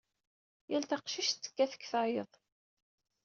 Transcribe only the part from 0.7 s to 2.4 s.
Yal taqcict tekkat deg tayeḍ.